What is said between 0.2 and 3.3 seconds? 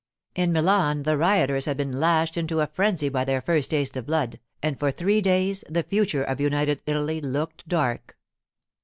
In Milan the rioters had been lashed into a frenzy by